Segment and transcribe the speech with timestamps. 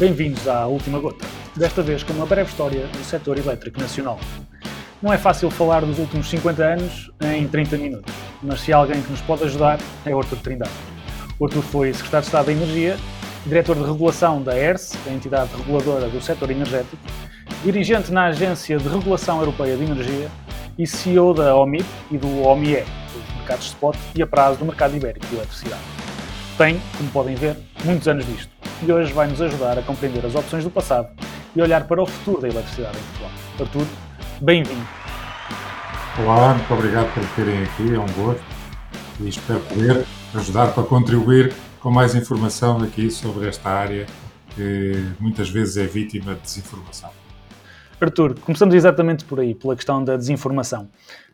[0.00, 4.18] Bem-vindos à Última Gota, desta vez com uma breve história do setor elétrico nacional.
[5.02, 9.02] Não é fácil falar dos últimos 50 anos em 30 minutos, mas se há alguém
[9.02, 10.70] que nos pode ajudar é Artur Trindade.
[11.38, 12.96] Artur foi Secretário de Estado da Energia,
[13.44, 16.96] Diretor de Regulação da ERS, a entidade reguladora do setor energético,
[17.62, 20.30] dirigente na Agência de Regulação Europeia de Energia
[20.78, 24.96] e CEO da OMIP e do OMIE, os mercados spot e a prazo do mercado
[24.96, 25.82] ibérico de eletricidade.
[26.56, 30.34] Tem, como podem ver, muitos anos disto e hoje vai nos ajudar a compreender as
[30.34, 31.08] opções do passado
[31.54, 33.30] e olhar para o futuro da eletricidade em Portugal.
[33.60, 33.86] Artur,
[34.40, 34.86] bem-vindo.
[36.18, 38.42] Olá, muito obrigado por terem aqui, é um gosto
[39.20, 44.06] e espero poder ajudar para contribuir com mais informação aqui sobre esta área
[44.54, 47.10] que muitas vezes é vítima de desinformação.
[48.00, 50.88] Artur, começamos exatamente por aí, pela questão da desinformação.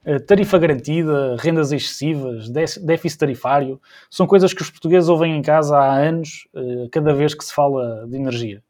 [0.07, 5.77] Eh, tarifa garantida, rendas excessivas, déficit tarifário, são coisas que os portugueses ouvem em casa
[5.77, 8.63] há anos, eh, cada vez que se fala de energia.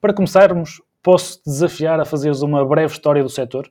[0.00, 3.70] Para começarmos, posso desafiar a fazeres uma breve história do setor,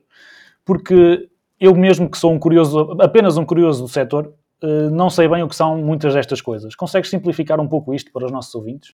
[0.64, 4.32] porque eu mesmo que sou um curioso, apenas um curioso do setor,
[4.62, 6.76] eh, não sei bem o que são muitas destas coisas.
[6.76, 8.94] Consegues simplificar um pouco isto para os nossos ouvintes?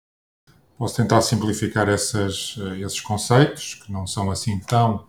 [0.78, 5.04] Posso tentar simplificar essas, esses conceitos, que não são assim tão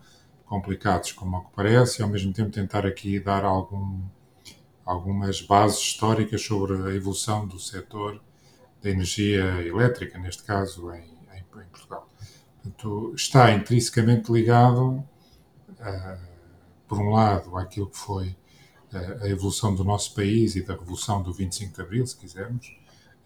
[0.46, 4.00] complicados como o que parece, e ao mesmo tempo tentar aqui dar algum,
[4.84, 8.20] algumas bases históricas sobre a evolução do setor
[8.82, 12.08] da energia elétrica, neste caso em, em, em Portugal.
[12.62, 15.02] Portanto, está intrinsecamente ligado,
[15.70, 16.18] uh,
[16.86, 18.36] por um lado, àquilo que foi
[18.92, 22.76] uh, a evolução do nosso país e da revolução do 25 de Abril, se quisermos,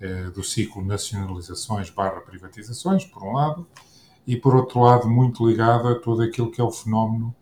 [0.00, 3.66] eh, do ciclo nacionalizações barra privatizações, por um lado,
[4.28, 7.34] e por outro lado muito ligado a todo aquilo que é o fenómeno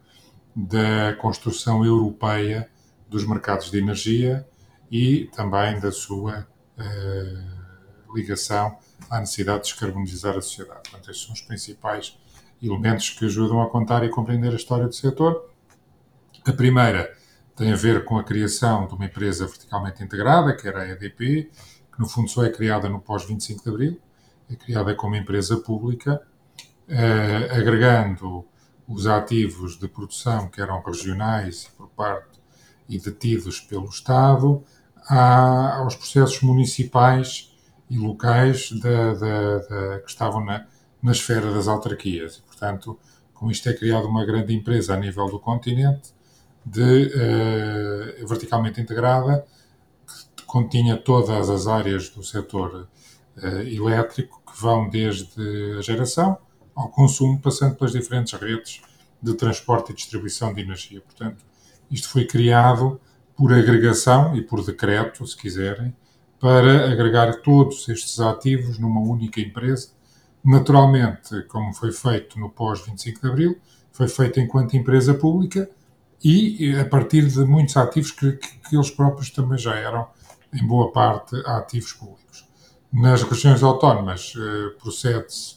[0.54, 2.70] da construção europeia
[3.08, 4.48] dos mercados de energia
[4.88, 6.46] e também da sua
[6.78, 8.78] uh, ligação
[9.10, 10.82] à necessidade de descarbonizar a sociedade.
[10.84, 12.16] Portanto, estes são os principais
[12.62, 15.50] elementos que ajudam a contar e compreender a história do setor.
[16.46, 17.12] A primeira
[17.56, 21.50] tem a ver com a criação de uma empresa verticalmente integrada, que era a EDP,
[21.92, 24.00] que no fundo só é criada no pós-25 de Abril,
[24.48, 26.22] é criada como empresa pública,
[26.88, 28.44] eh, agregando
[28.86, 32.38] os ativos de produção que eram regionais por parte
[32.88, 34.62] e detidos pelo Estado
[35.08, 37.52] aos processos municipais
[37.90, 40.66] e locais que estavam na,
[41.02, 42.36] na esfera das autarquias.
[42.36, 42.98] E, portanto,
[43.34, 46.14] com isto é criada uma grande empresa a nível do continente,
[46.64, 47.12] de,
[48.22, 49.46] uh, verticalmente integrada,
[50.46, 52.88] continha todas as áreas do setor
[53.36, 56.38] uh, elétrico, que vão desde a geração
[56.76, 58.82] ao consumo, passando pelas diferentes redes
[59.20, 61.00] de transporte e distribuição de energia.
[61.00, 61.42] Portanto,
[61.90, 63.00] isto foi criado
[63.34, 65.94] por agregação e por decreto, se quiserem,
[66.38, 69.88] para agregar todos estes ativos numa única empresa.
[70.44, 73.58] Naturalmente, como foi feito no pós-25 de Abril,
[73.90, 75.68] foi feito enquanto empresa pública
[76.22, 80.08] e a partir de muitos ativos que, que, que eles próprios também já eram
[80.52, 82.46] em boa parte, ativos públicos.
[82.92, 85.55] Nas regiões autónomas eh, procede-se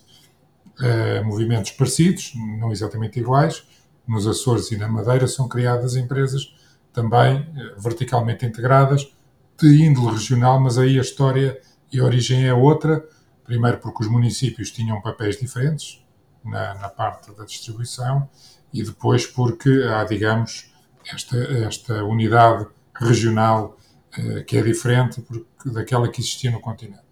[0.79, 3.63] a movimentos parecidos, não exatamente iguais.
[4.07, 6.53] Nos Açores e na Madeira são criadas empresas
[6.91, 9.12] também eh, verticalmente integradas,
[9.57, 11.59] de índole regional, mas aí a história
[11.91, 13.06] e a origem é outra.
[13.44, 16.03] Primeiro porque os municípios tinham papéis diferentes
[16.44, 18.29] na, na parte da distribuição
[18.73, 20.72] e depois porque há, digamos,
[21.11, 23.78] esta, esta unidade regional
[24.17, 25.23] eh, que é diferente
[25.66, 27.09] daquela que existia no continente.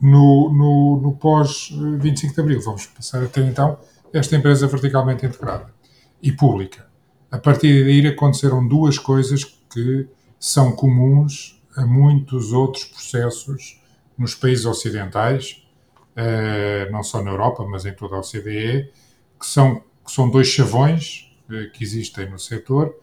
[0.00, 3.78] No, no, no pós-25 de Abril, vamos passar a ter então
[4.12, 5.72] esta empresa verticalmente integrada
[6.20, 6.86] e pública.
[7.30, 10.08] A partir daí aconteceram duas coisas que
[10.38, 13.80] são comuns a muitos outros processos
[14.18, 15.62] nos países ocidentais,
[16.14, 18.90] eh, não só na Europa, mas em toda a OCDE,
[19.40, 22.94] que são, que são dois chavões eh, que existem no setor.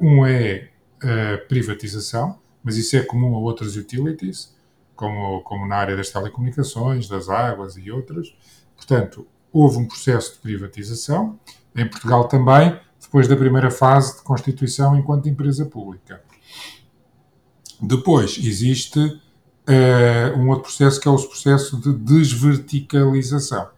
[0.00, 0.68] Um é
[1.02, 4.54] a privatização, mas isso é comum a outras utilities,
[4.98, 8.34] como, como na área das telecomunicações, das águas e outras.
[8.74, 11.38] Portanto, houve um processo de privatização,
[11.74, 16.20] em Portugal também, depois da primeira fase de constituição enquanto empresa pública.
[17.80, 23.68] Depois existe uh, um outro processo que é o processo de desverticalização,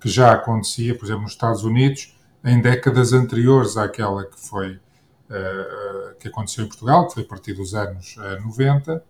[0.00, 6.16] que já acontecia, por exemplo, nos Estados Unidos, em décadas anteriores àquela que foi uh,
[6.18, 9.04] que aconteceu em Portugal, que foi a partir dos anos 90.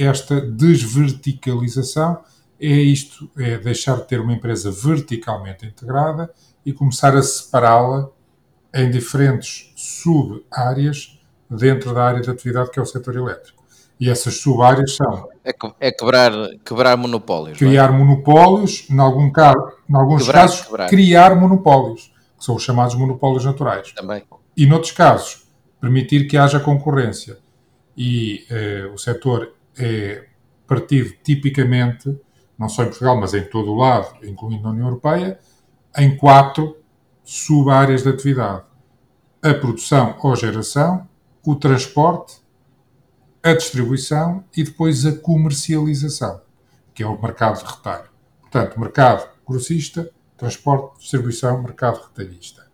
[0.00, 2.20] Esta desverticalização
[2.58, 6.30] é isto, é deixar de ter uma empresa verticalmente integrada
[6.64, 8.08] e começar a separá-la
[8.72, 11.20] em diferentes sub-áreas
[11.50, 13.62] dentro da área de atividade que é o setor elétrico.
[14.00, 15.28] E essas sub-áreas são.
[15.44, 16.32] É, é, quebrar,
[16.64, 17.56] quebrar monopólios.
[17.56, 17.58] É?
[17.58, 17.92] Criar é?
[17.92, 20.88] monopólios, em, algum caso, em alguns quebrar, casos, quebrar.
[20.88, 23.92] criar monopólios, que são os chamados monopólios naturais.
[23.92, 24.22] Também.
[24.56, 25.46] E, noutros casos,
[25.78, 27.36] permitir que haja concorrência.
[27.94, 30.26] E eh, o setor é
[30.66, 32.18] partido tipicamente,
[32.58, 35.38] não só em Portugal, mas em todo o lado, incluindo na União Europeia,
[35.96, 36.76] em quatro
[37.24, 38.64] sub-áreas de atividade:
[39.42, 41.08] a produção ou geração,
[41.44, 42.40] o transporte,
[43.42, 46.42] a distribuição e depois a comercialização,
[46.92, 48.10] que é o mercado de retalho.
[48.40, 52.68] Portanto, mercado grossista, transporte, distribuição, mercado retalhista.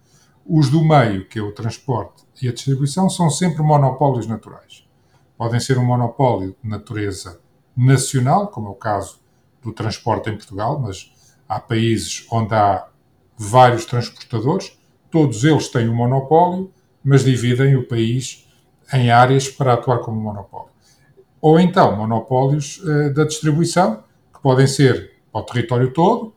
[0.44, 4.85] Os do meio, que é o transporte e a distribuição, são sempre monopólios naturais.
[5.36, 7.40] Podem ser um monopólio de natureza
[7.76, 9.20] nacional, como é o caso
[9.62, 11.12] do transporte em Portugal, mas
[11.48, 12.86] há países onde há
[13.36, 14.78] vários transportadores,
[15.10, 16.72] todos eles têm um monopólio,
[17.04, 18.48] mas dividem o país
[18.92, 20.70] em áreas para atuar como monopólio.
[21.40, 24.02] Ou então monopólios uh, da distribuição,
[24.32, 26.34] que podem ser para o território todo,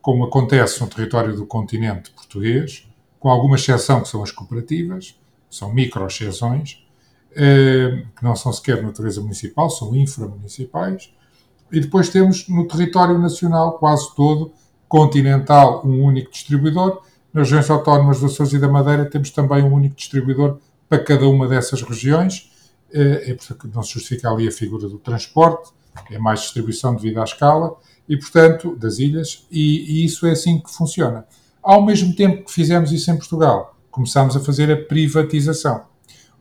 [0.00, 2.88] como acontece no território do continente português,
[3.18, 5.18] com alguma exceção que são as cooperativas,
[5.50, 6.85] são micro-exceções,
[7.36, 11.12] que não são sequer natureza municipal, são inframunicipais,
[11.70, 14.52] e depois temos no território nacional quase todo,
[14.88, 17.02] continental, um único distribuidor,
[17.36, 21.28] nas regiões autónomas do Açores e da Madeira temos também um único distribuidor para cada
[21.28, 22.50] uma dessas regiões.
[22.90, 25.70] É, é porque não se justifica ali a figura do transporte,
[26.10, 27.76] é mais distribuição devido à escala
[28.08, 31.26] e, portanto, das ilhas, e, e isso é assim que funciona.
[31.62, 35.84] Ao mesmo tempo que fizemos isso em Portugal, começámos a fazer a privatização.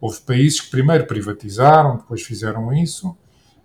[0.05, 3.17] Houve países que primeiro privatizaram, depois fizeram isso,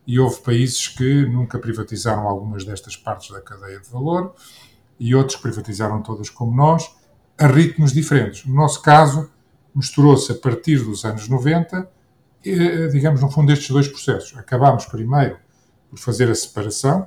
[0.07, 4.35] e houve países que nunca privatizaram algumas destas partes da cadeia de valor,
[4.99, 6.97] e outros que privatizaram todas como nós,
[7.39, 8.47] a ritmos diferentes.
[8.47, 9.31] No nosso caso,
[9.75, 11.87] misturou-se a partir dos anos 90,
[12.47, 14.35] eh, digamos, no fundo, estes dois processos.
[14.39, 15.37] Acabámos primeiro
[15.91, 17.07] por fazer a separação,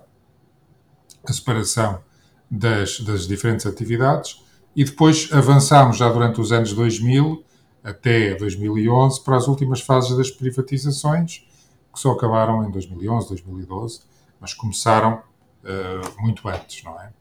[1.27, 2.03] a separação
[2.51, 4.43] das, das diferentes atividades,
[4.75, 7.43] e depois avançámos já durante os anos 2000
[7.83, 11.45] até 2011 para as últimas fases das privatizações,
[11.93, 14.01] que só acabaram em 2011, 2012,
[14.39, 15.21] mas começaram
[15.63, 17.11] uh, muito antes, não é?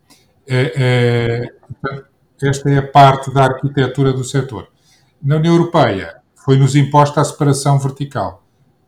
[0.46, 2.02] é, é
[2.42, 4.68] esta é a parte da arquitetura do setor.
[5.22, 8.42] Na União Europeia foi-nos imposta a separação vertical.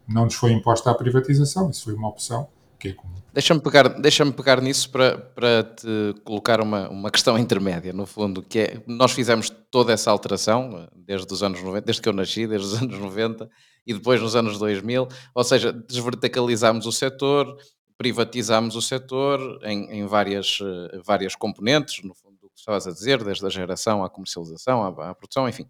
[0.09, 2.49] Não nos foi imposta a privatização, isso foi uma opção
[2.79, 3.24] que é comum.
[3.35, 8.41] Deixa-me pegar, deixa pegar nisso para, para te colocar uma, uma questão intermédia, no fundo,
[8.41, 12.47] que é, nós fizemos toda essa alteração, desde os anos 90, desde que eu nasci,
[12.47, 13.51] desde os anos 90,
[13.85, 17.57] e depois nos anos 2000, ou seja, desverticalizámos o setor,
[17.99, 22.93] privatizámos o setor em, em várias, eh, várias componentes, no fundo, do que estavas a
[22.93, 25.69] dizer, desde a geração à comercialização, à, à produção, enfim.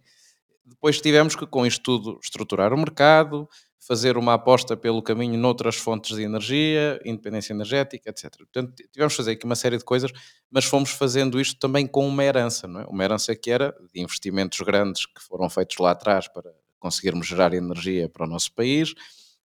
[0.67, 3.49] Depois tivemos que, com isto tudo, estruturar o mercado,
[3.87, 8.31] fazer uma aposta pelo caminho noutras fontes de energia, independência energética, etc.
[8.39, 10.11] Portanto, tivemos que fazer aqui uma série de coisas,
[10.51, 12.85] mas fomos fazendo isto também com uma herança, não é?
[12.87, 17.53] Uma herança que era de investimentos grandes que foram feitos lá atrás para conseguirmos gerar
[17.53, 18.95] energia para o nosso país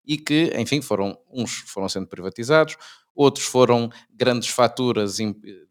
[0.07, 2.77] e que, enfim, foram uns foram sendo privatizados,
[3.15, 5.19] outros foram grandes faturas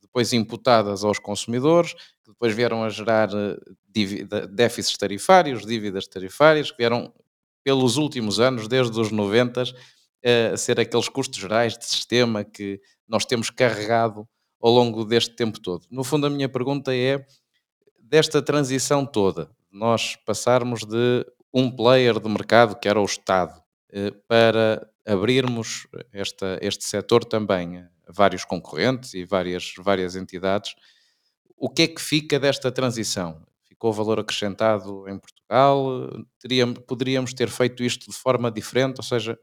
[0.02, 6.78] depois imputadas aos consumidores, que depois vieram a gerar eh, déficits tarifários, dívidas tarifárias, que
[6.78, 7.14] vieram
[7.68, 9.62] pelos últimos anos, desde os 90,
[10.24, 14.26] eh, a ser aqueles custos gerais de sistema que nós temos carregado
[14.62, 15.86] ao longo deste tempo todo.
[15.92, 17.26] No fundo, a minha pergunta é:
[18.00, 23.62] desta transição toda, nós passarmos de um player de mercado, que era o Estado,
[23.92, 30.74] eh, para abrirmos esta, este setor também vários concorrentes e várias, várias entidades.
[31.58, 33.46] O que é que fica desta transição?
[33.78, 36.10] Ficou valor acrescentado em Portugal?
[36.42, 38.98] Teríamos, poderíamos ter feito isto de forma diferente?
[38.98, 39.38] Ou seja,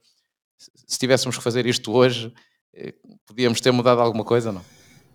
[0.59, 2.35] se tivéssemos que fazer isto hoje,
[2.75, 4.65] eh, podíamos ter mudado alguma coisa, não?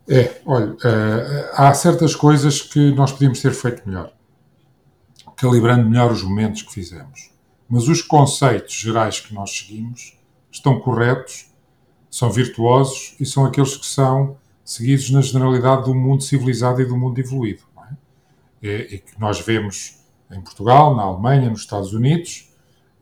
[0.08, 4.14] É, olha, uh, há certas coisas que nós podíamos ter feito melhor,
[5.36, 7.30] calibrando melhor os momentos que fizemos.
[7.70, 10.18] Mas os conceitos gerais que nós seguimos
[10.50, 11.50] estão corretos
[12.10, 16.96] são virtuosos e são aqueles que são seguidos na generalidade do mundo civilizado e do
[16.96, 17.64] mundo evoluído.
[18.62, 20.00] E, que nós vemos
[20.32, 22.54] em Portugal, na Alemanha, nos Estados Unidos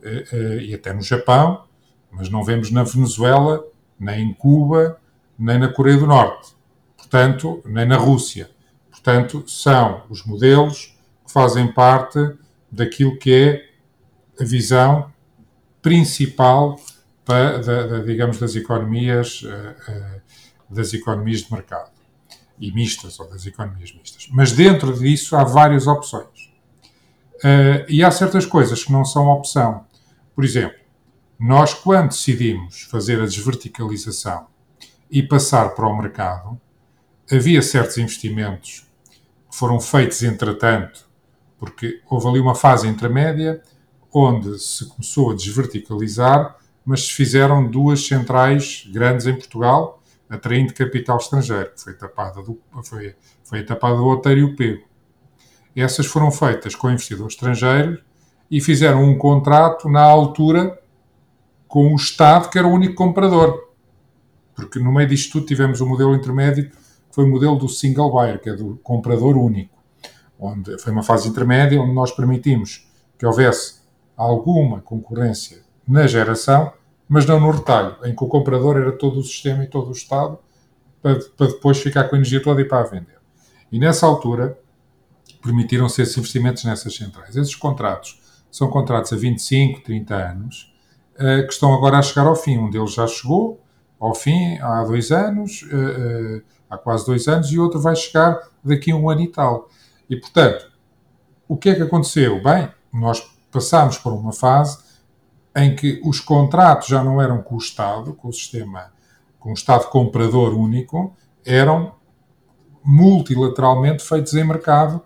[0.01, 1.65] e, eh, eh, e até no Japão,
[2.11, 3.63] mas não vemos na Venezuela,
[3.99, 4.99] nem em Cuba,
[5.37, 6.55] nem na Coreia do Norte,
[6.95, 8.49] portanto, nem na Rússia.
[8.89, 12.19] Portanto, são os modelos que fazem parte
[12.71, 15.11] daquilo que é a visão
[15.81, 16.79] principal
[17.25, 20.21] para, da, da, digamos, das economias, uh,
[20.69, 21.96] das economias de mercado
[22.59, 24.27] e mistas, ou das economias mistas.
[24.31, 26.51] Mas dentro disso há várias opções.
[27.37, 29.85] Uh, e há certas coisas que não são opção.
[30.35, 30.77] Por exemplo,
[31.39, 34.47] nós, quando decidimos fazer a desverticalização
[35.09, 36.59] e passar para o mercado,
[37.31, 38.87] havia certos investimentos
[39.49, 41.07] que foram feitos entretanto,
[41.59, 43.61] porque houve ali uma fase intermédia
[44.11, 49.96] onde se começou a desverticalizar, mas se fizeram duas centrais grandes em Portugal,
[50.29, 54.83] atraindo capital estrangeiro, que foi tapada do, foi, foi tapada do Oteiro e o Pego.
[55.75, 58.03] Essas foram feitas com investidores estrangeiros
[58.49, 60.79] e fizeram um contrato na altura
[61.67, 63.67] com o Estado, que era o único comprador.
[64.55, 66.75] Porque no meio disto tudo tivemos um modelo intermédio, que
[67.11, 69.77] foi o modelo do single buyer, que é do comprador único.
[70.39, 73.81] Onde foi uma fase intermédia, onde nós permitimos que houvesse
[74.15, 76.73] alguma concorrência na geração,
[77.07, 79.93] mas não no retalho, em que o comprador era todo o sistema e todo o
[79.93, 80.37] Estado,
[81.01, 83.17] para, para depois ficar com a energia toda e para a vender.
[83.71, 84.57] E nessa altura
[85.41, 87.35] permitiram-se esses investimentos nessas centrais.
[87.35, 88.19] Esses contratos
[88.51, 90.73] são contratos a 25, 30 anos,
[91.15, 92.57] uh, que estão agora a chegar ao fim.
[92.57, 93.61] Um deles já chegou
[93.99, 98.39] ao fim há dois anos, uh, uh, há quase dois anos, e outro vai chegar
[98.63, 99.69] daqui a um ano e tal.
[100.09, 100.71] E, portanto,
[101.47, 102.41] o que é que aconteceu?
[102.41, 103.21] Bem, nós
[103.51, 104.77] passámos por uma fase
[105.57, 108.93] em que os contratos já não eram com o Estado, com o sistema,
[109.39, 111.95] com o Estado comprador único, eram
[112.83, 115.01] multilateralmente feitos em mercado,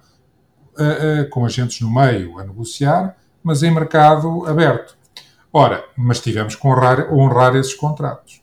[1.31, 4.98] com agentes no meio a negociar, mas em mercado aberto.
[5.53, 8.41] Ora, mas tivemos que honrar, honrar esses contratos.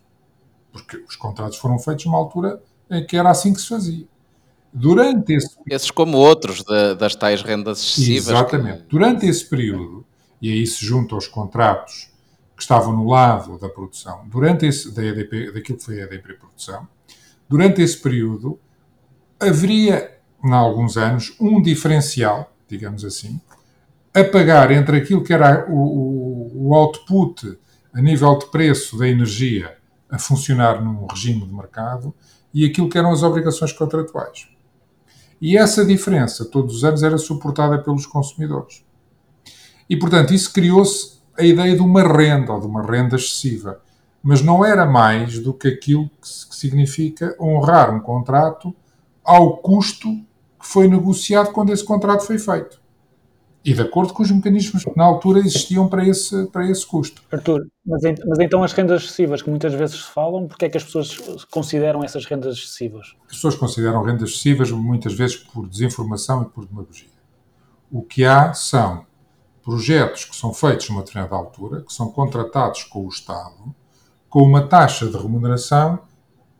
[0.72, 2.60] Porque os contratos foram feitos numa altura
[2.90, 4.06] em que era assim que se fazia.
[4.72, 5.56] Durante esse...
[5.68, 8.28] Esses como outros, de, das tais rendas excessivas.
[8.28, 8.82] Exatamente.
[8.82, 8.88] Que...
[8.88, 10.04] Durante esse período,
[10.40, 12.10] e aí se junta aos contratos
[12.56, 16.34] que estavam no lado da produção, durante esse, da EDP, daquilo que foi a EDP
[16.34, 16.88] Produção,
[17.48, 18.58] durante esse período,
[19.38, 23.40] haveria, em alguns anos, um diferencial, digamos assim,
[24.12, 27.58] a pagar entre aquilo que era o, o output
[27.92, 29.76] a nível de preço da energia
[30.10, 32.14] a funcionar num regime de mercado
[32.52, 34.48] e aquilo que eram as obrigações contratuais.
[35.40, 38.84] E essa diferença, todos os anos, era suportada pelos consumidores.
[39.88, 43.80] E, portanto, isso criou-se a ideia de uma renda, ou de uma renda excessiva.
[44.22, 48.74] Mas não era mais do que aquilo que significa honrar um contrato
[49.24, 50.08] ao custo
[50.60, 52.80] que foi negociado quando esse contrato foi feito
[53.68, 57.22] e de acordo com os mecanismos que na altura existiam para esse, para esse custo.
[57.30, 60.78] Artur, mas, mas então as rendas excessivas que muitas vezes se falam, porque é que
[60.78, 63.14] as pessoas consideram essas rendas excessivas?
[63.26, 67.08] As pessoas consideram rendas excessivas muitas vezes por desinformação e por demagogia.
[67.90, 69.04] O que há são
[69.68, 73.74] projetos que são feitos numa determinada altura, que são contratados com o Estado,
[74.30, 75.98] com uma taxa de remuneração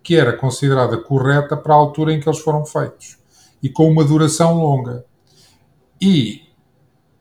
[0.02, 3.16] que era considerada correta para a altura em que eles foram feitos
[3.62, 5.06] e com uma duração longa.
[5.98, 6.52] E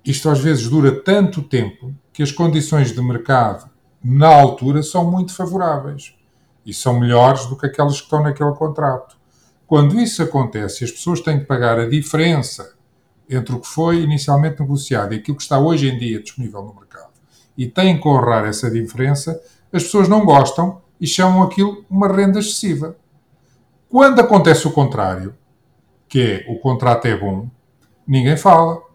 [0.04, 3.70] isto às vezes dura tanto tempo que as condições de mercado
[4.04, 6.14] na altura são muito favoráveis
[6.66, 9.16] e são melhores do que aquelas que estão naquele contrato.
[9.66, 12.77] Quando isso acontece, as pessoas têm que pagar a diferença
[13.30, 16.74] entre o que foi inicialmente negociado e aquilo que está hoje em dia disponível no
[16.74, 17.12] mercado
[17.58, 19.42] e têm que honrar essa diferença,
[19.74, 22.96] as pessoas não gostam e chamam aquilo uma renda excessiva.
[23.90, 25.36] Quando acontece o contrário,
[26.08, 27.50] que é o contrato é bom,
[28.08, 28.88] ninguém fala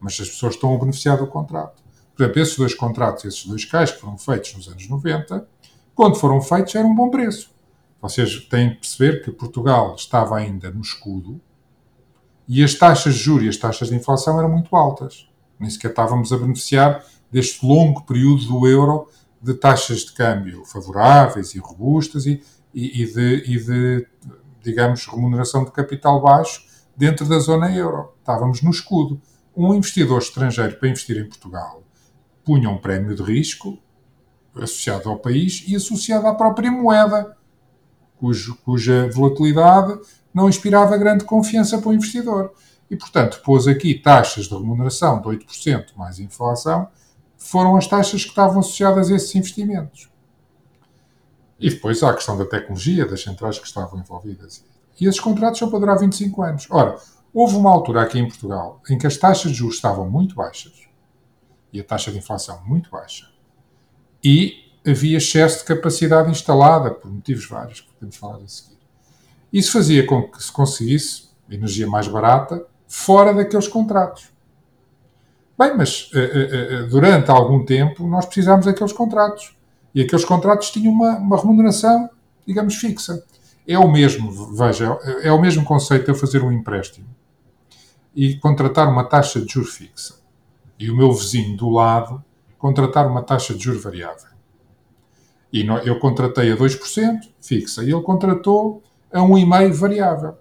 [0.00, 1.82] mas as pessoas estão a beneficiar do contrato.
[2.16, 5.46] Por exemplo, esses dois contratos, esses dois cais que foram feitos nos anos 90,
[5.94, 7.50] quando foram feitos era um bom preço.
[8.00, 11.38] Vocês têm que perceber que Portugal estava ainda no escudo
[12.50, 15.28] e as taxas de juros e as taxas de inflação eram muito altas.
[15.58, 19.08] Nem sequer estávamos a beneficiar deste longo período do euro
[19.40, 22.42] de taxas de câmbio favoráveis e robustas e,
[22.74, 24.06] e, e, de, e de,
[24.62, 26.64] digamos, remuneração de capital baixo
[26.96, 28.12] dentro da zona euro.
[28.18, 29.20] Estávamos no escudo
[29.56, 31.84] um investidor estrangeiro para investir em Portugal
[32.50, 33.78] punha um prémio de risco
[34.56, 37.36] associado ao país e associado à própria moeda,
[38.20, 39.98] cujo, cuja volatilidade
[40.32, 42.52] não inspirava grande confiança para o investidor.
[42.90, 46.88] E, portanto, pôs aqui taxas de remuneração de 8% mais inflação,
[47.36, 50.10] foram as taxas que estavam associadas a esses investimentos.
[51.58, 54.64] E depois há a questão da tecnologia, das centrais que estavam envolvidas.
[55.00, 56.66] E esses contratos são para durar 25 anos.
[56.70, 56.96] Ora,
[57.32, 60.88] Houve uma altura aqui em Portugal em que as taxas de juros estavam muito baixas
[61.72, 63.30] e a taxa de inflação muito baixa
[64.22, 68.78] e havia excesso de capacidade instalada por motivos vários que podemos falar a seguir.
[69.52, 74.30] Isso fazia com que se conseguisse energia mais barata fora daqueles contratos.
[75.58, 79.54] Bem, mas uh, uh, uh, durante algum tempo nós precisámos daqueles contratos.
[79.94, 82.08] E aqueles contratos tinham uma, uma remuneração,
[82.46, 83.22] digamos, fixa.
[83.66, 87.06] É o mesmo, veja, é o mesmo conceito eu fazer um empréstimo
[88.14, 90.14] e contratar uma taxa de juros fixa.
[90.78, 92.24] E o meu vizinho do lado
[92.58, 94.29] contratar uma taxa de juros variável.
[95.52, 100.38] E eu contratei a 2% fixa e ele contratou a 1,5% variável.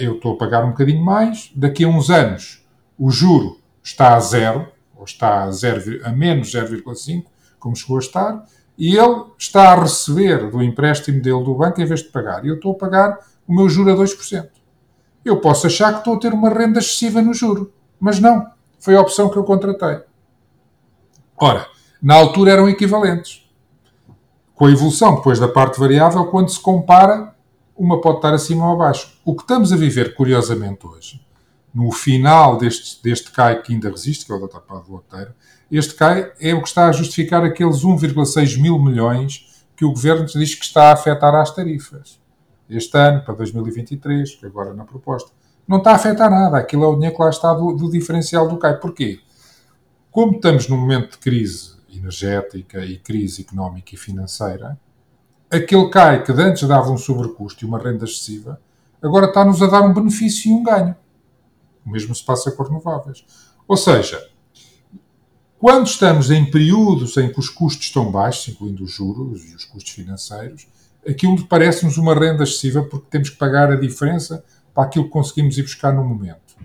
[0.00, 2.66] Eu estou a pagar um bocadinho mais, daqui a uns anos
[2.98, 7.24] o juro está a zero, ou está a, zero, a menos 0,5,
[7.58, 8.44] como chegou a estar,
[8.78, 12.44] e ele está a receber do empréstimo dele do banco em vez de pagar.
[12.44, 14.48] E eu estou a pagar o meu juro a 2%.
[15.24, 18.46] Eu posso achar que estou a ter uma renda excessiva no juro, mas não.
[18.78, 20.00] Foi a opção que eu contratei.
[21.36, 21.66] Ora,
[22.02, 23.48] na altura eram equivalentes.
[24.54, 27.32] Com a evolução depois da parte variável, quando se compara,
[27.76, 29.16] uma pode estar acima ou abaixo.
[29.24, 31.24] O que estamos a viver, curiosamente, hoje,
[31.72, 35.32] no final deste, deste CAI que ainda resiste, que é o da tapada do Outeiro,
[35.70, 40.26] este CAI é o que está a justificar aqueles 1,6 mil milhões que o Governo
[40.26, 42.20] diz que está a afetar às tarifas.
[42.68, 45.30] Este ano, para 2023, que agora na proposta.
[45.66, 46.58] Não está a afetar nada.
[46.58, 48.78] Aquilo é o dinheiro que lá está do, do diferencial do CAI.
[48.78, 49.20] Porquê?
[50.10, 54.78] Como estamos num momento de crise energética e crise económica e financeira,
[55.50, 58.60] aquele CAI que antes dava um sobrecusto e uma renda excessiva,
[59.02, 60.96] agora está-nos a dar um benefício e um ganho.
[61.84, 63.24] O mesmo se passa com renováveis.
[63.66, 64.28] Ou seja,
[65.58, 69.64] quando estamos em períodos em que os custos estão baixos, incluindo os juros e os
[69.64, 70.66] custos financeiros,
[71.06, 74.44] aquilo parece-nos uma renda excessiva porque temos que pagar a diferença
[74.74, 76.56] para aquilo que conseguimos ir buscar no momento.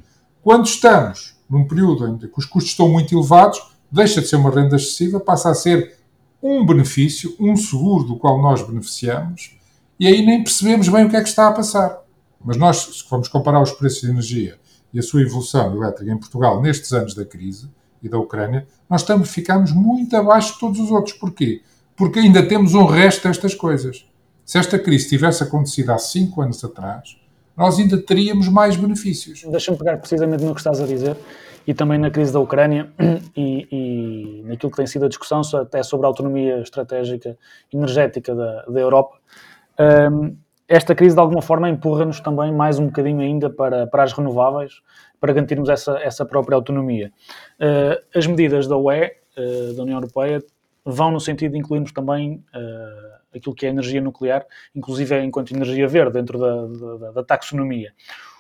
[0.42, 4.50] Quando estamos num período em que os custos estão muito elevados, deixa de ser uma
[4.50, 5.98] renda excessiva, passa a ser
[6.42, 9.58] um benefício, um seguro do qual nós beneficiamos,
[10.00, 12.02] e aí nem percebemos bem o que é que está a passar.
[12.44, 14.60] Mas nós, se vamos comparar os preços de energia
[14.94, 17.70] e a sua evolução elétrica em Portugal nestes anos da crise
[18.02, 21.16] e da Ucrânia, nós estamos, ficamos muito abaixo de todos os outros.
[21.18, 21.62] Porquê?
[21.96, 24.06] Porque ainda temos um resto destas coisas.
[24.46, 27.18] Se esta crise tivesse acontecido há cinco anos atrás,
[27.56, 29.44] nós ainda teríamos mais benefícios.
[29.50, 31.18] Deixa-me pegar precisamente no que estás a dizer
[31.68, 32.90] e também na crise da Ucrânia
[33.36, 37.38] e, e naquilo que tem sido a discussão até sobre a autonomia estratégica
[37.72, 39.18] energética da, da Europa.
[39.78, 44.14] Um, esta crise, de alguma forma, empurra-nos também mais um bocadinho ainda para, para as
[44.14, 44.82] renováveis,
[45.20, 47.12] para garantirmos essa, essa própria autonomia.
[47.60, 50.42] Uh, as medidas da UE, uh, da União Europeia,
[50.86, 55.88] vão no sentido de incluirmos também uh, aquilo que é energia nuclear, inclusive enquanto energia
[55.88, 57.94] verde, dentro da, da, da taxonomia.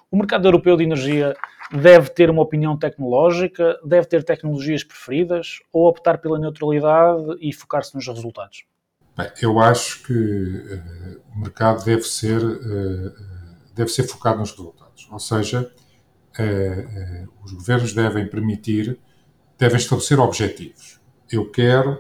[0.10, 1.36] O mercado europeu de energia
[1.70, 7.94] deve ter uma opinião tecnológica, deve ter tecnologias preferidas ou optar pela neutralidade e focar-se
[7.94, 8.66] nos resultados?
[9.18, 13.14] Bem, eu acho que uh, o mercado deve ser, uh,
[13.76, 15.10] deve ser focado nos resultados.
[15.12, 15.70] Ou seja,
[16.40, 18.98] uh, os governos devem permitir,
[19.58, 21.02] devem estabelecer objetivos.
[21.32, 22.00] Eu quero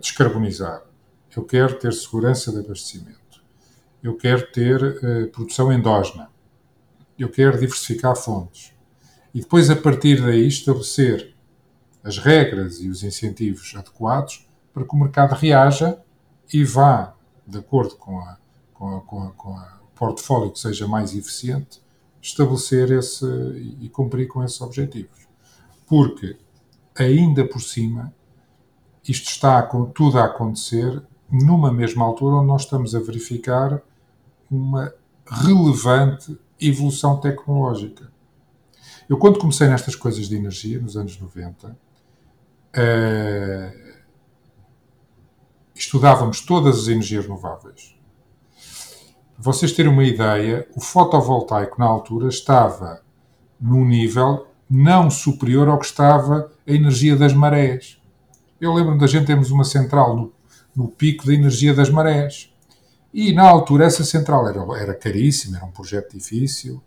[0.00, 0.82] descarbonizar.
[1.34, 3.42] Eu quero ter segurança de abastecimento.
[4.02, 6.28] Eu quero ter produção endógena
[7.18, 8.72] eu quero diversificar fontes.
[9.34, 11.34] E depois, a partir daí, estabelecer
[12.02, 16.00] as regras e os incentivos adequados para que o mercado reaja
[16.52, 17.14] e vá,
[17.46, 18.38] de acordo com, a,
[18.72, 21.82] com, a, com, a, com a portfólio que seja mais eficiente,
[22.22, 23.26] estabelecer esse
[23.80, 25.26] e cumprir com esses objetivos.
[25.86, 26.36] Porque,
[26.96, 28.14] ainda por cima,
[29.06, 33.82] isto está tudo a acontecer numa mesma altura onde nós estamos a verificar
[34.50, 34.92] uma
[35.26, 38.10] relevante evolução tecnológica.
[39.08, 41.76] Eu, quando comecei nestas coisas de energia, nos anos 90, uh,
[42.74, 43.72] eh,
[45.74, 47.96] estudávamos todas as energias renováveis.
[49.34, 53.00] Para vocês terem uma ideia, o fotovoltaico na altura estava
[53.60, 57.98] num nível não superior ao que estava a energia das marés.
[58.60, 60.32] Eu lembro-me da gente termos uma central no,
[60.74, 62.52] no pico da energia das marés.
[63.12, 66.82] E na altura essa central era, era caríssima, era um projeto difícil,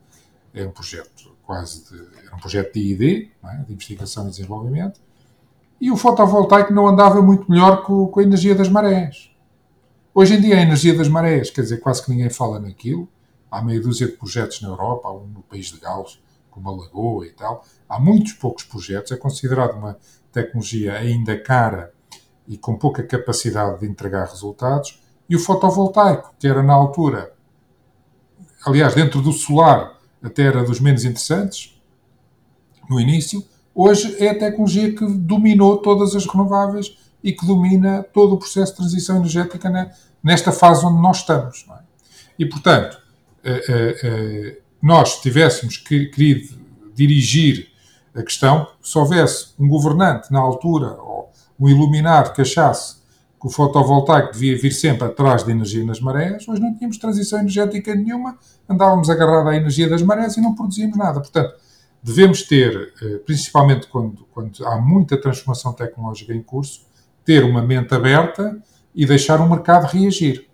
[0.54, 3.58] era um projeto quase de, era um projeto de ID, é?
[3.64, 5.00] de investigação e desenvolvimento,
[5.80, 9.32] e o fotovoltaico não andava muito melhor com, com, a energia das marés.
[10.14, 13.10] Hoje em dia a energia das marés, quer dizer, quase que ninguém fala naquilo,
[13.50, 16.76] há meia dúzia de projetos na Europa, há um no país de Gales, como a
[16.76, 19.98] Lagoa e tal, há muitos poucos projetos, é considerado uma
[20.32, 21.92] tecnologia ainda cara
[22.48, 25.01] e com pouca capacidade de entregar resultados,
[25.32, 27.32] e o fotovoltaico, que era na altura,
[28.65, 31.82] aliás, dentro do solar, até era dos menos interessantes,
[32.89, 33.41] no início,
[33.74, 38.74] hoje é a tecnologia que dominou todas as renováveis e que domina todo o processo
[38.74, 41.65] de transição energética nesta fase onde nós estamos.
[41.72, 41.80] É?
[42.38, 43.02] E, portanto,
[43.41, 46.60] eh, eh, eh, nós tivéssemos querido
[46.94, 47.72] dirigir
[48.13, 53.01] a questão, se houvesse um governante na altura, ou um iluminado que achasse
[53.42, 57.40] que o fotovoltaico devia vir sempre atrás da energia nas marés, hoje não tínhamos transição
[57.40, 58.38] energética nenhuma,
[58.70, 61.20] andávamos agarrados à energia das marés e não produzíamos nada.
[61.20, 61.56] Portanto,
[62.04, 66.86] devemos ter, eh, principalmente quando, quando há muita transformação tecnológica em curso,
[67.26, 68.62] ter uma mente aberta
[68.94, 70.48] e deixar o mercado reagir.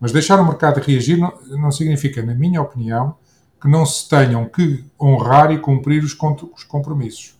[0.00, 3.14] Mas deixar o mercado reagir não, não significa, na minha opinião,
[3.60, 6.16] que não se tenham que honrar e cumprir os,
[6.54, 7.38] os compromissos,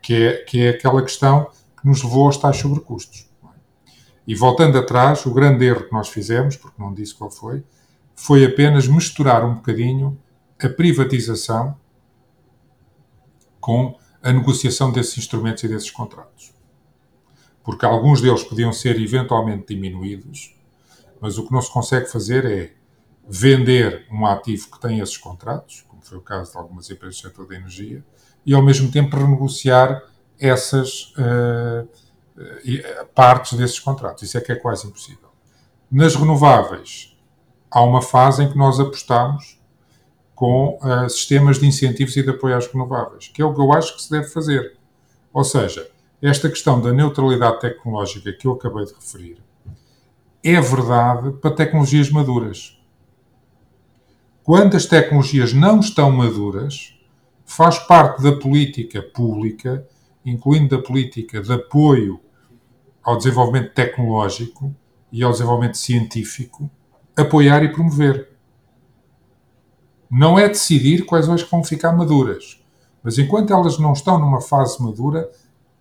[0.00, 1.48] que é, que é aquela questão
[1.80, 3.27] que nos levou aos tais sobrecustos.
[4.28, 7.64] E voltando atrás, o grande erro que nós fizemos, porque não disse qual foi,
[8.14, 10.20] foi apenas misturar um bocadinho
[10.62, 11.74] a privatização
[13.58, 16.52] com a negociação desses instrumentos e desses contratos.
[17.64, 20.54] Porque alguns deles podiam ser eventualmente diminuídos,
[21.22, 22.74] mas o que não se consegue fazer é
[23.26, 27.28] vender um ativo que tem esses contratos, como foi o caso de algumas empresas do
[27.28, 28.04] setor da energia,
[28.44, 30.02] e ao mesmo tempo renegociar
[30.38, 31.88] essas uh,
[33.14, 34.22] partes desses contratos.
[34.22, 35.28] Isso é que é quase impossível.
[35.90, 37.16] Nas renováveis,
[37.70, 39.58] há uma fase em que nós apostamos
[40.34, 43.72] com uh, sistemas de incentivos e de apoio às renováveis, que é o que eu
[43.72, 44.76] acho que se deve fazer.
[45.32, 45.90] Ou seja,
[46.22, 49.38] esta questão da neutralidade tecnológica que eu acabei de referir
[50.44, 52.80] é verdade para tecnologias maduras.
[54.44, 56.94] Quando as tecnologias não estão maduras,
[57.44, 59.86] faz parte da política pública,
[60.24, 62.20] incluindo da política de apoio
[63.08, 64.76] ao desenvolvimento tecnológico
[65.10, 66.70] e ao desenvolvimento científico,
[67.16, 68.36] apoiar e promover.
[70.10, 72.62] Não é decidir quais que vão ficar maduras,
[73.02, 75.30] mas enquanto elas não estão numa fase madura,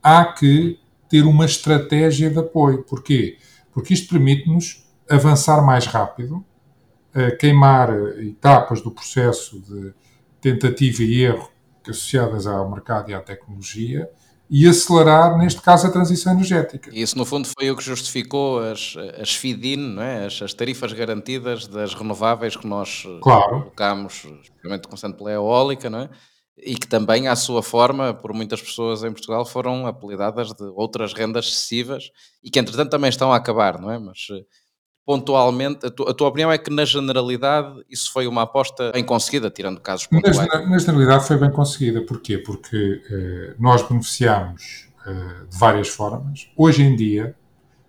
[0.01, 2.83] há que ter uma estratégia de apoio.
[2.83, 3.37] Porquê?
[3.73, 6.45] Porque isto permite-nos avançar mais rápido,
[7.41, 7.89] queimar
[8.21, 9.93] etapas do processo de
[10.39, 11.49] tentativa e erro
[11.83, 14.09] associadas ao mercado e à tecnologia
[14.49, 16.89] e acelerar, neste caso, a transição energética.
[16.93, 20.25] Isso, no fundo, foi o que justificou as, as FIDIN, não é?
[20.25, 23.61] as, as tarifas garantidas das renováveis que nós eh, claro.
[23.61, 26.09] colocámos, especialmente começando pela eólica, não é?
[26.57, 31.13] e que também, à sua forma, por muitas pessoas em Portugal, foram apelidadas de outras
[31.13, 32.09] rendas excessivas
[32.43, 33.99] e que, entretanto, também estão a acabar, não é?
[33.99, 34.43] Mas eh,
[35.07, 39.05] pontualmente, a tua, a tua, opinião é que na generalidade isso foi uma aposta bem
[39.05, 40.35] conseguida, tirando casos pontuais?
[40.35, 42.37] Na, na generalidade foi bem conseguida, porquê?
[42.37, 46.49] Porque eh, nós beneficiamos eh, de várias formas.
[46.57, 47.33] Hoje em dia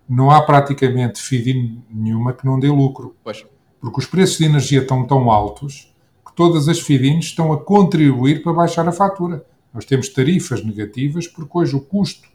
[0.08, 3.16] não há praticamente FIDI nenhuma que não dê lucro.
[3.24, 3.44] Pois.
[3.80, 5.92] Porque os preços de energia estão tão altos
[6.24, 9.44] que todas as FIDINs estão a contribuir para baixar a fatura.
[9.74, 12.28] Nós temos tarifas negativas porque hoje o custo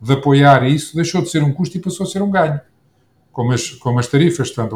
[0.00, 2.60] de apoiar isso deixou de ser um custo e passou a ser um ganho
[3.38, 4.68] como as, como as tarifas estão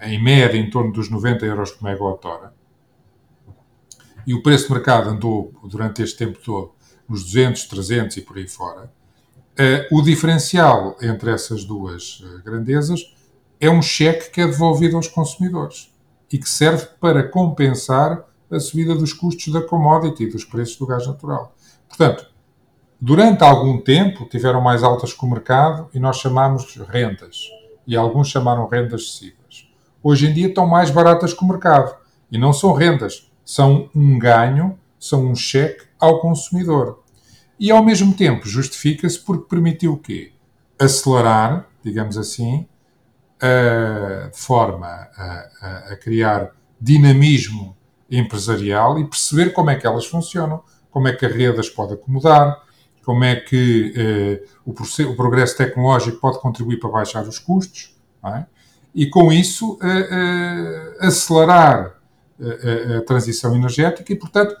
[0.00, 2.54] em média em torno dos 90 euros por megawatt-hora,
[4.26, 6.72] e o preço de mercado andou durante este tempo todo
[7.06, 13.14] nos 200, 300 e por aí fora, uh, o diferencial entre essas duas uh, grandezas
[13.60, 15.92] é um cheque que é devolvido aos consumidores
[16.32, 21.06] e que serve para compensar a subida dos custos da commodity dos preços do gás
[21.06, 21.54] natural.
[21.86, 22.26] Portanto,
[22.98, 27.50] durante algum tempo tiveram mais altas que o mercado e nós chamamos rendas
[27.86, 29.68] e alguns chamaram rendas excessivas.
[30.02, 31.94] Hoje em dia estão mais baratas que o mercado.
[32.30, 37.02] E não são rendas, são um ganho, são um cheque ao consumidor.
[37.58, 40.32] E ao mesmo tempo justifica-se porque permitiu o quê?
[40.78, 42.66] Acelerar, digamos assim,
[43.40, 47.76] a, de forma a, a, a criar dinamismo
[48.10, 51.94] empresarial e perceber como é que elas funcionam, como é que a rede as pode
[51.94, 52.60] acomodar,
[53.04, 58.44] como é que eh, o, o, progresso tecnológico pode contribuir para baixar os custos, é?
[58.94, 61.98] e com isso eh, eh, acelerar
[62.40, 64.56] a, a, transição energética e, portanto,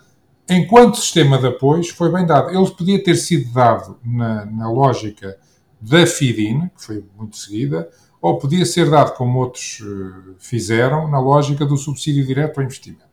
[0.48, 2.50] enquanto sistema de apoios, foi bem dado.
[2.50, 5.38] Ele podia ter sido dado na, na lógica
[5.80, 7.88] da FIDIN, que foi muito seguida,
[8.20, 9.82] ou podia ser dado, como outros
[10.38, 13.12] fizeram, na lógica do subsídio direto ao investimento.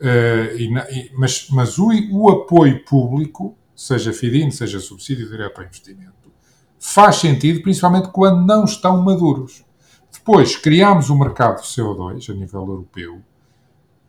[0.00, 5.58] Uh, e na, e, mas, mas o, o, apoio público seja FIDIN, seja subsídio direto
[5.58, 6.32] ao investimento,
[6.78, 9.64] faz sentido principalmente quando não estão maduros.
[10.12, 13.22] Depois, criámos o mercado de CO2 a nível europeu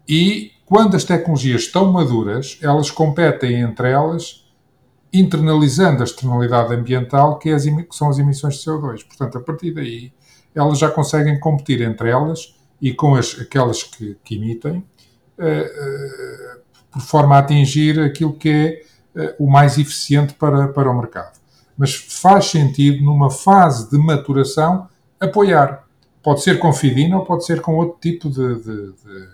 [0.07, 4.45] e quando as tecnologias estão maduras, elas competem entre elas,
[5.13, 9.05] internalizando a externalidade ambiental, que, é as, que são as emissões de CO2.
[9.05, 10.11] Portanto, a partir daí,
[10.53, 14.77] elas já conseguem competir entre elas e com as, aquelas que, que emitem,
[15.37, 18.81] uh, uh, por forma a atingir aquilo que é
[19.39, 21.39] o mais eficiente para, para o mercado.
[21.77, 24.87] Mas faz sentido, numa fase de maturação,
[25.19, 25.85] apoiar.
[26.23, 29.27] Pode ser com FIDIN ou pode ser com outro tipo de, de, de,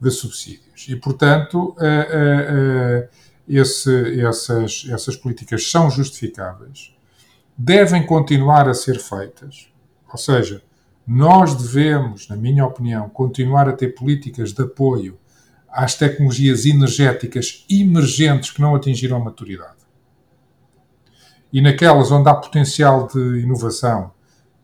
[0.00, 0.86] de subsídios.
[0.88, 3.08] E, portanto, uh, uh,
[3.48, 6.94] esse, essas, essas políticas são justificáveis,
[7.56, 9.68] devem continuar a ser feitas.
[10.10, 10.62] Ou seja,
[11.06, 15.18] nós devemos, na minha opinião, continuar a ter políticas de apoio
[15.74, 19.84] às tecnologias energéticas emergentes que não atingiram a maturidade.
[21.52, 24.12] E naquelas onde há potencial de inovação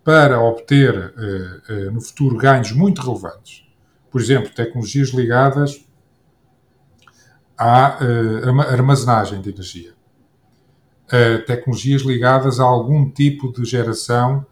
[0.05, 3.65] para obter eh, eh, no futuro ganhos muito relevantes,
[4.09, 5.85] por exemplo, tecnologias ligadas
[7.57, 9.93] à uh, armazenagem de energia.
[11.47, 14.47] Tecnologias ligadas a algum tipo de geração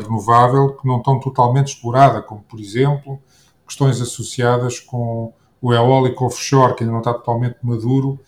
[0.00, 3.20] renovável que não estão totalmente explorada, como, por exemplo,
[3.66, 8.20] questões associadas com o eólico offshore, que ainda não está totalmente maduro,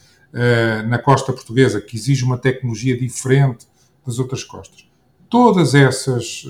[0.86, 3.66] na costa portuguesa, que exige uma tecnologia diferente
[4.06, 4.86] das outras costas.
[5.28, 6.44] Todas essas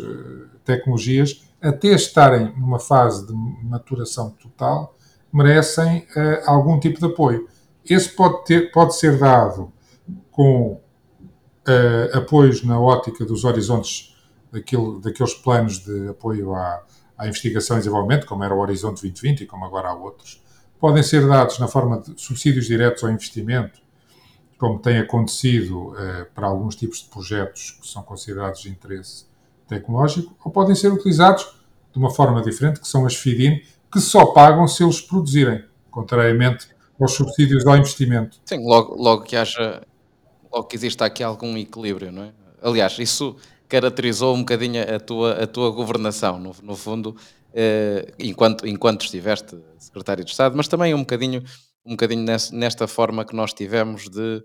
[0.65, 4.97] tecnologias, até estarem numa fase de maturação total,
[5.33, 7.49] merecem uh, algum tipo de apoio.
[7.89, 9.73] Esse pode, ter, pode ser dado
[10.31, 10.81] com
[12.13, 14.15] apoios na ótica dos horizontes
[14.53, 16.83] daqueles planos de apoio à,
[17.17, 20.43] à investigação e desenvolvimento, como era o Horizonte 2020 e como agora há outros.
[20.79, 23.81] Podem ser dados na forma de subsídios diretos ao investimento,
[24.59, 29.27] como tem acontecido uh, para alguns tipos de projetos que são considerados de interesse
[29.67, 31.57] tecnológico, ou podem ser utilizados
[31.93, 36.69] de uma forma diferente, que são as FIDIN, que só pagam se eles produzirem, contrariamente
[37.01, 38.39] aos subsídios ao investimento.
[38.45, 39.83] Sim, logo, logo que haja,
[40.53, 42.33] logo que exista aqui algum equilíbrio, não é?
[42.63, 43.37] Aliás, isso
[43.69, 47.17] caracterizou um bocadinho a tua, a tua governação, no, no fundo,
[47.53, 51.43] eh, enquanto, enquanto estiveste secretário de Estado, mas também um bocadinho,
[51.85, 54.43] um bocadinho nesta forma que nós tivemos de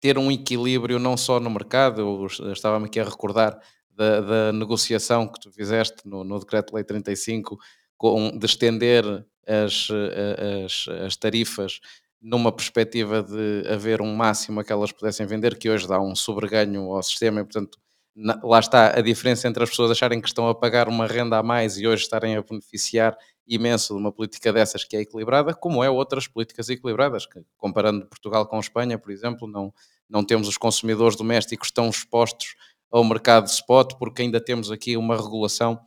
[0.00, 3.60] ter um equilíbrio não só no mercado, eu estava-me aqui a recordar
[3.90, 7.58] da, da, negociação que tu fizeste no, no Decreto-Lei 35
[7.98, 9.04] com, de estender
[9.46, 9.88] as,
[10.64, 11.80] as, as tarifas
[12.20, 16.14] numa perspectiva de haver um máximo a que elas pudessem vender, que hoje dá um
[16.14, 17.78] sobreganho ao sistema e, portanto,
[18.42, 21.42] lá está a diferença entre as pessoas acharem que estão a pagar uma renda a
[21.42, 25.82] mais e hoje estarem a beneficiar imenso de uma política dessas que é equilibrada, como
[25.82, 29.72] é outras políticas equilibradas, que, comparando Portugal com Espanha, por exemplo, não,
[30.08, 32.54] não temos os consumidores domésticos tão expostos
[32.90, 35.80] ao mercado de spot, porque ainda temos aqui uma regulação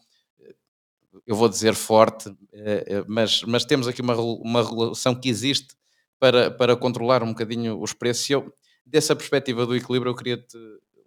[1.26, 5.76] eu vou dizer forte, eh, eh, mas, mas temos aqui uma, uma regulação que existe
[6.20, 8.30] para, para controlar um bocadinho os preços.
[8.30, 8.54] E eu,
[8.86, 10.58] dessa perspectiva do equilíbrio, eu queria te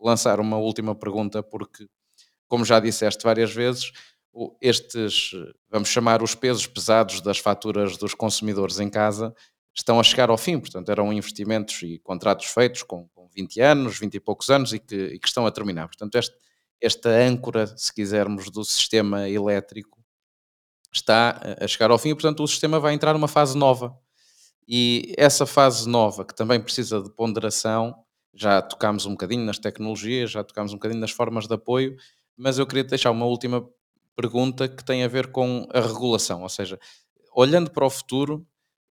[0.07, 1.87] lançar uma última pergunta, porque,
[2.49, 3.93] como já disseste várias vezes,
[4.61, 5.33] estes,
[5.71, 9.35] vamos chamar os pesos pesados das faturas dos consumidores em casa,
[9.75, 10.59] estão a chegar ao fim.
[10.59, 14.79] Portanto, eram investimentos e contratos feitos com, com 20 anos, 20 e poucos anos e
[14.79, 15.87] que, e que estão a terminar.
[15.89, 16.35] Portanto, este,
[16.81, 19.97] esta âncora, se quisermos, do sistema elétrico
[20.93, 23.99] está a chegar ao fim e, portanto, o sistema vai entrar numa fase nova.
[24.69, 27.95] E essa fase nova, que também precisa de ponderação,
[28.37, 31.97] já tocámos um bocadinho nas tecnologias, já tocámos um bocadinho nas formas de apoio,
[32.37, 33.67] mas eu queria deixar uma última
[34.15, 36.79] pergunta que tem a ver com a regulação, ou seja,
[37.35, 38.47] olhando para o futuro,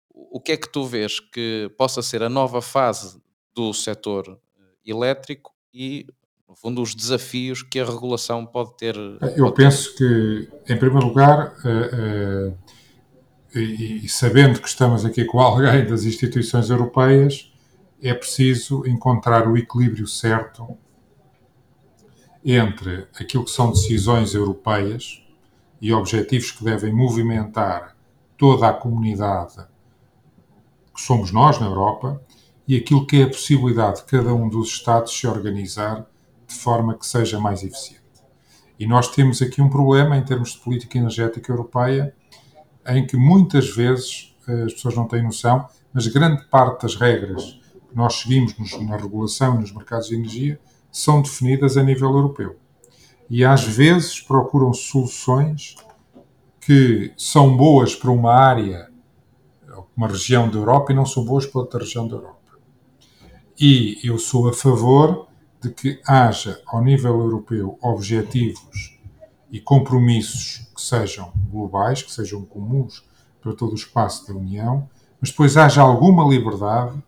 [0.09, 3.21] o que é que tu vês que possa ser a nova fase
[3.53, 6.07] do setor eh, elétrico e
[6.53, 8.95] no fundo, os desafios que a regulação pode ter.
[8.95, 10.51] Eu pode penso ter.
[10.65, 11.55] que, em primeiro lugar,
[13.55, 17.51] e, sabendo que estamos aqui com alguém das instituições europeias,
[18.03, 20.77] é preciso encontrar o equilíbrio certo
[22.43, 25.25] entre aquilo que são decisões europeias
[25.79, 27.95] e objetivos que devem movimentar
[28.37, 29.65] toda a comunidade
[30.93, 32.21] que somos nós na Europa
[32.67, 36.05] e aquilo que é a possibilidade de cada um dos Estados se organizar
[36.45, 38.03] de forma que seja mais eficiente.
[38.77, 42.13] E nós temos aqui um problema em termos de política energética europeia,
[42.85, 47.62] em que muitas vezes eh, as pessoas não têm noção, mas grande parte das regras
[47.95, 50.59] nós seguimos na regulação e nos mercados de energia
[50.91, 52.57] são definidas a nível europeu.
[53.29, 55.75] E às vezes procuram soluções
[56.61, 58.89] que são boas para uma área,
[59.95, 62.37] uma região da Europa e não são boas para outra região da Europa.
[63.59, 65.27] E eu sou a favor
[65.61, 68.99] de que haja, ao nível europeu, objetivos
[69.51, 73.07] e compromissos que sejam globais, que sejam comuns
[73.41, 74.89] para todo o espaço da União,
[75.21, 77.01] mas depois haja alguma liberdade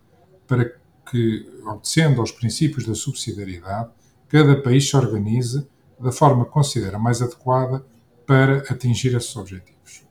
[0.46, 0.75] para
[1.10, 3.90] que, obedecendo aos princípios da subsidiariedade,
[4.28, 5.66] cada país se organize
[5.98, 7.84] da forma que considera mais adequada
[8.26, 10.02] para atingir esses objetivos.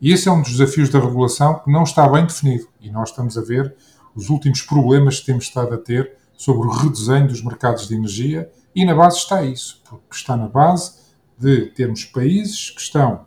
[0.00, 3.10] E esse é um dos desafios da regulação que não está bem definido e nós
[3.10, 3.74] estamos a ver
[4.14, 8.50] os últimos problemas que temos estado a ter sobre o redesenho dos mercados de energia
[8.74, 10.98] e na base está isso, porque está na base
[11.38, 13.26] de termos países que estão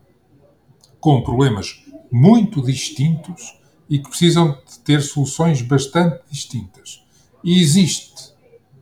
[1.00, 3.57] com problemas muito distintos
[3.90, 7.04] e que precisam de ter soluções bastante distintas.
[7.44, 8.34] E existe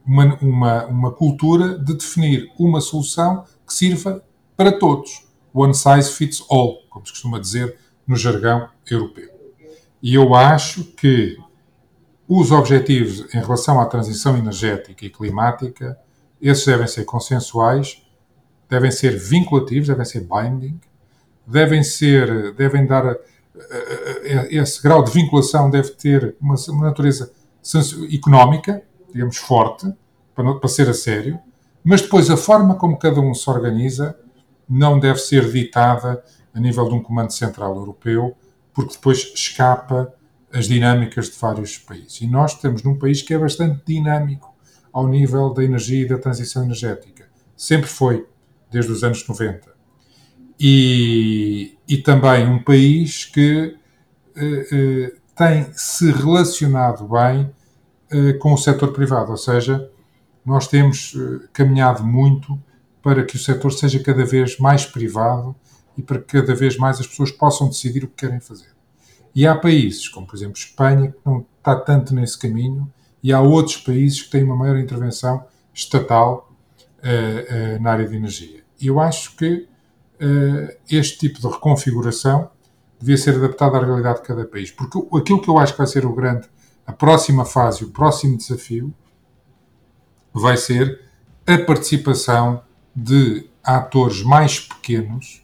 [0.06, 4.24] uma, uma, uma cultura de definir uma solução que sirva
[4.56, 5.26] para todos.
[5.54, 9.30] One size fits all, como se costuma dizer no jargão europeu.
[10.02, 11.38] E eu acho que
[12.28, 15.98] os objetivos em relação à transição energética e climática,
[16.42, 18.04] esses devem ser consensuais,
[18.70, 20.80] devem ser vinculativos, devem ser binding,
[21.46, 23.16] devem ser, devem dar
[24.50, 27.32] esse grau de vinculação deve ter uma, natureza
[28.12, 29.92] económica, digamos, forte,
[30.34, 31.40] para ser a sério,
[31.84, 34.18] mas depois a forma como cada um se organiza
[34.68, 38.36] não deve ser ditada a nível de um comando central europeu,
[38.74, 40.14] porque depois escapa
[40.52, 42.22] as dinâmicas de vários países.
[42.22, 44.54] E nós estamos num país que é bastante dinâmico
[44.92, 47.28] ao nível da energia e da transição energética.
[47.56, 48.26] Sempre foi,
[48.72, 49.74] desde os anos 90.
[50.60, 53.78] E, e também um país que
[54.36, 57.50] eh, eh, tem se relacionado bem
[58.12, 59.90] eh, com o setor privado, ou seja,
[60.46, 61.16] nós temos
[61.52, 62.60] caminhado muito
[63.02, 65.56] para que o setor seja cada vez mais privado
[65.98, 68.70] e para que cada vez mais as pessoas possam decidir o que querem fazer.
[69.34, 72.92] E há países, como por exemplo Espanha, que não está tanto nesse caminho,
[73.24, 76.52] e há outros países que têm uma maior intervenção estatal
[77.82, 78.64] na área de energia.
[78.80, 79.68] E eu acho que
[80.90, 82.50] este tipo de reconfiguração
[83.00, 84.72] devia ser adaptado à realidade de cada país.
[84.72, 86.48] Porque aquilo que eu acho que vai ser o grande,
[86.86, 88.94] a próxima fase, o próximo desafio,
[90.34, 91.02] vai ser
[91.46, 92.62] a participação
[92.96, 95.44] de atores mais pequenos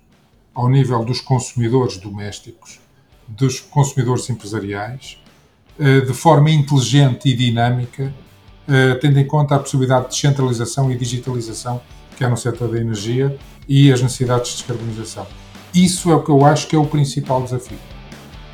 [0.54, 2.80] ao nível dos consumidores domésticos
[3.28, 5.18] dos consumidores empresariais
[5.80, 8.14] eh, de forma inteligente e dinâmica,
[8.68, 11.82] eh, tendo em conta a possibilidade de descentralização e digitalização
[12.22, 13.36] que há no setor da energia
[13.68, 15.26] e as necessidades de descarbonização.
[15.74, 17.80] Isso é o que eu acho que é o principal desafio.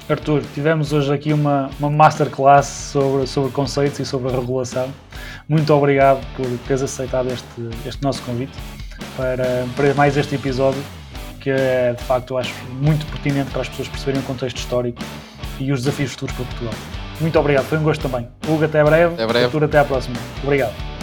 [0.07, 4.87] Arthur, tivemos hoje aqui uma, uma masterclass sobre, sobre conceitos e sobre a regulação.
[5.49, 7.45] Muito obrigado por teres aceitado este,
[7.85, 8.53] este nosso convite
[9.17, 10.81] para, para mais este episódio
[11.41, 15.01] que é de facto eu acho muito pertinente para as pessoas perceberem o contexto histórico
[15.59, 16.73] e os desafios futuros para Portugal.
[17.19, 18.29] Muito obrigado, foi um gosto também.
[18.47, 19.15] Hugo, até breve.
[19.15, 19.45] Até breve.
[19.45, 20.15] Arthur, até à próxima.
[20.41, 20.96] Obrigado.